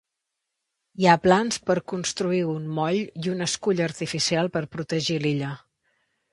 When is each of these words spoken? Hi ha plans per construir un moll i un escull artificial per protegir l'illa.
Hi 1.03 1.05
ha 1.09 1.17
plans 1.25 1.59
per 1.67 1.75
construir 1.93 2.41
un 2.55 2.65
moll 2.79 2.99
i 3.03 3.31
un 3.35 3.47
escull 3.49 3.85
artificial 3.91 4.53
per 4.59 4.67
protegir 4.79 5.23
l'illa. 5.27 5.55